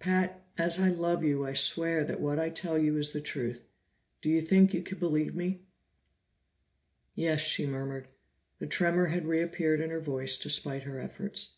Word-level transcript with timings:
"Pat, 0.00 0.44
as 0.58 0.78
I 0.78 0.90
love 0.90 1.24
you 1.24 1.46
I 1.46 1.54
swear 1.54 2.04
that 2.04 2.20
what 2.20 2.38
I 2.38 2.50
tell 2.50 2.76
you 2.76 2.98
is 2.98 3.12
the 3.12 3.22
truth. 3.22 3.62
Do 4.20 4.28
you 4.28 4.42
think 4.42 4.74
you 4.74 4.82
can 4.82 4.98
believe 4.98 5.34
me?" 5.34 5.62
"Yes," 7.14 7.40
she 7.40 7.64
murmured. 7.66 8.08
The 8.58 8.66
tremor 8.66 9.06
had 9.06 9.24
reappeared 9.24 9.80
in 9.80 9.88
her 9.88 9.98
voice 10.00 10.36
despite 10.36 10.82
her 10.82 11.00
efforts. 11.00 11.54